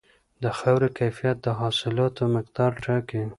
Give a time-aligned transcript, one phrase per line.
[0.43, 3.23] د خاورې کیفیت د حاصلاتو مقدار ټاکي.